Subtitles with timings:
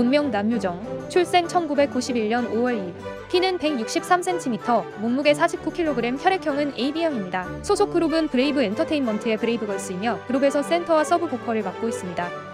[0.00, 2.94] 본명 남유정, 출생 1991년 5월 2일.
[3.28, 7.62] 키는 163cm, 몸무게 49kg, 혈액형은 AB형입니다.
[7.62, 12.49] 소속 그룹은 브레이브 엔터테인먼트의 브레이브걸스이며 그룹에서 센터와 서브 보컬을 맡고 있습니다.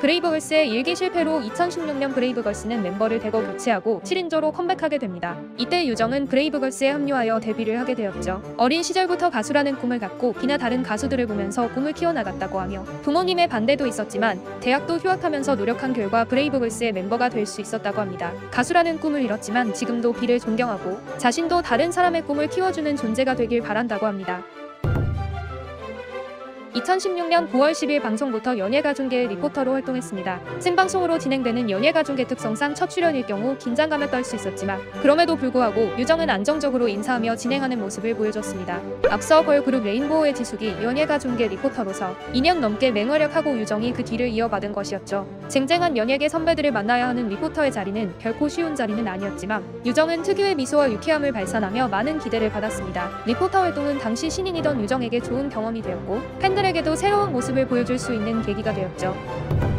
[0.00, 5.38] 브레이브걸스의 일기 실패로 2016년 브레이브걸스는 멤버를 대거 교체하고 7인조로 컴백하게 됩니다.
[5.58, 8.42] 이때 유정은 브레이브걸스에 합류하여 데뷔를 하게 되었죠.
[8.56, 14.40] 어린 시절부터 가수라는 꿈을 갖고 비나 다른 가수들을 보면서 꿈을 키워나갔다고 하며 부모님의 반대도 있었지만
[14.60, 18.32] 대학도 휴학하면서 노력한 결과 브레이브걸스의 멤버가 될 수 있었다고 합니다.
[18.52, 24.44] 가수라는 꿈을 이뤘지만 지금도 비를 존경하고 자신도 다른 사람의 꿈을 키워주는 존재가 되길 바란다고 합니다.
[26.74, 30.40] 2016년 9월 10일 방송부터 연예가중계 리포터로 활동했습니다.
[30.60, 36.86] 생방송으로 진행되는 연예가중계 특성상 첫 출연일 경우 긴장감에 떨 수 있었지만 그럼에도 불구하고 유정은 안정적으로
[36.88, 38.80] 인사하며 진행하는 모습을 보여줬습니다.
[39.08, 45.26] 앞서 걸그룹 레인보우의 지숙이 연예가중계 리포터로서 2년 넘게 맹활약하고 유정이 그 뒤를 이어받은 것이었죠.
[45.48, 51.32] 쟁쟁한 연예계 선배들을 만나야 하는 리포터의 자리는 결코 쉬운 자리는 아니었지만 유정은 특유의 미소와 유쾌함을
[51.32, 53.10] 발산하며 많은 기대를 받았습니다.
[53.26, 58.42] 리포터 활동은 당시 신인이던 유정에게 좋은 경험이 되었고 팬들 에게도 새로운 모습을 보여줄 수 있는
[58.42, 59.69] 계기가 되었죠.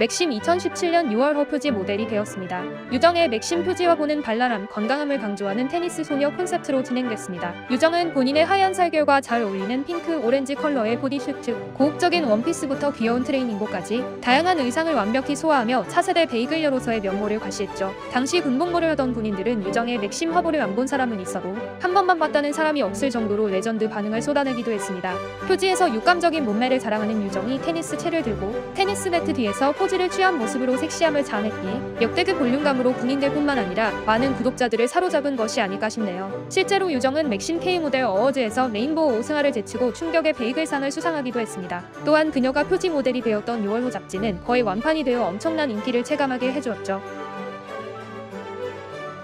[0.00, 2.64] 맥심 2017년 6월 호 표지 모델이 되었습니다.
[2.90, 7.52] 유정의 맥심 표지 화보는 발랄함, 건강함을 강조하는 테니스 소녀 콘셉트로 진행됐습니다.
[7.70, 14.60] 유정은 본인의 하얀 살결과 잘 어울리는 핑크, 오렌지 컬러의 보디슈트, 고혹적인 원피스부터 귀여운 트레이닝복까지 다양한
[14.60, 17.92] 의상을 완벽히 소화하며 차세대 베이글녀로서의 면모를 과시했죠.
[18.10, 22.80] 당시 군복무를 하던 군인들은 유정의 맥심 화보를 안 본 사람은 있어도 한 번만 봤다는 사람이
[22.80, 25.14] 없을 정도로 레전드 반응을 쏟아내기도 했습니다.
[25.46, 30.76] 표지에서 육감적인 몸매를 자랑하는 유정이 테니스 채를 들고 테니스 네트 뒤에서 포즈 를 취한 모습으로
[30.76, 36.46] 섹시함을 자아냈기에 역대급 볼륨감으로 군인들뿐만 아니라 많은 구독자들을 사로잡은 것이 아닐까 싶네요.
[36.48, 41.84] 실제로 유정은 맥심 K 모델 어워즈에서 레인보우 오승아를 제치고 충격의 베이글상을 수상하기도 했습니다.
[42.04, 47.02] 또한 그녀가 표지 모델이 되었던 6월호 잡지는 거의 완판이 되어 엄청난 인기를 체감하게 해주었죠.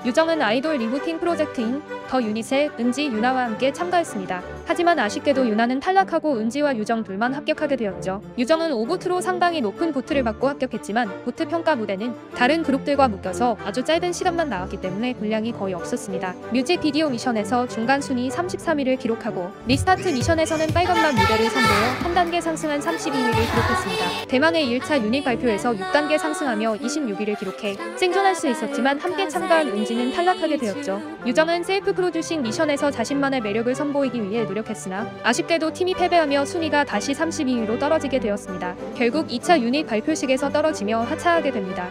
[0.04, 4.55] 유정은 아이돌 리부팅 프로젝트인 더 유닛에 은지, 유나와 함께 참가했습니다.
[4.68, 8.20] 하지만 아쉽게도 유나는 탈락하고 은지와 유정 둘만 합격하게 되었죠.
[8.36, 14.12] 유정은 5boot로 상당히 높은 boot를 받고 합격했지만 boot 평가 무대는 다른 그룹들과 묶여서 아주 짧은
[14.12, 16.34] 시간만 나왔기 때문에 분량이 거의 없었습니다.
[16.52, 23.32] 뮤직비디오 미션에서 중간 순위 33위를 기록하고 restart 미션에서는 빨간맛 무대를 선보여 한 단계 상승한 32위를
[23.32, 24.26] 기록했습니다.
[24.26, 30.56] 대망의 1차 유닛 발표에서 6단계 상승하며 26위를 기록해 생존할 수 있었지만 함께 참가한 은지는 탈락하게
[30.56, 31.00] 되었죠.
[31.24, 37.78] 유정은 self producing 미션에서 자신만의 매력을 선보이기 위해 노력했으나 아쉽게도 팀이 패배하며 순위가 다시 32위로
[37.78, 38.74] 떨어지게 되었습니다.
[38.96, 41.90] 결국 2차 유닛 발표식에서 떨어지며 하차하게 됩니다.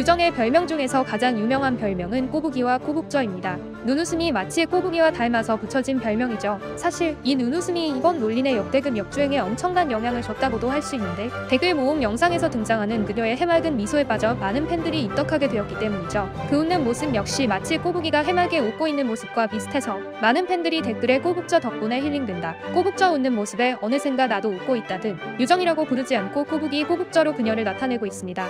[0.00, 3.58] 유정의 별명 중에서 가장 유명한 별명은 꼬부기와 꼬북저입니다.
[3.84, 6.58] 눈웃음이 마치 꼬부기와 닮아서 붙여진 별명이죠.
[6.76, 12.02] 사실 이 눈웃음이 이번 논린의 역대급 역주행에 엄청난 영향을 줬다고도 할 수 있는데 댓글 모음
[12.02, 16.32] 영상에서 등장하는 그녀의 해맑은 미소에 빠져 많은 팬들이 입덕하게 되었기 때문이죠.
[16.48, 21.60] 그 웃는 모습 역시 마치 꼬부기가 해맑게 웃고 있는 모습과 비슷해서 많은 팬들이 댓글에 꼬북저
[21.60, 22.54] 덕분에 힐링된다.
[22.72, 28.06] 꼬북저 웃는 모습에 어느샌가 나도 웃고 있다 등 유정이라고 부르지 않고 꼬부기 꼬북저로 그녀를 나타내고
[28.06, 28.48] 있습니다.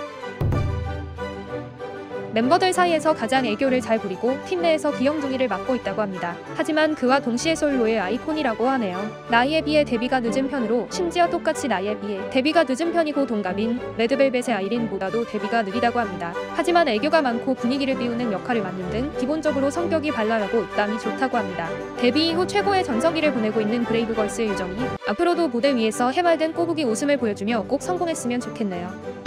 [2.33, 6.35] 멤버들 사이에서 가장 애교를 잘 부리고 팀 내에서 귀염둥이를 맡고 있다고 합니다.
[6.55, 8.99] 하지만 그와 동시에 솔로의 아이콘이라고 하네요.
[9.29, 15.25] 나이에 비해 데뷔가 늦은 편으로 심지어 똑같이 나이에 비해 데뷔가 늦은 편이고 동갑인 레드벨벳의 아이린보다도
[15.25, 16.33] 데뷔가 느리다고 합니다.
[16.55, 21.67] 하지만 애교가 많고 분위기를 띄우는 역할을 맡는 등 기본적으로 성격이 발랄하고 입담이 좋다고 합니다.
[21.97, 24.77] 데뷔 이후 최고의 전성기를 보내고 있는 브레이브걸스의 유정이
[25.07, 29.21] 앞으로도 무대 위에서 해맑은 꼬부기 웃음을 보여주며 꼭 성공했으면 좋겠네요.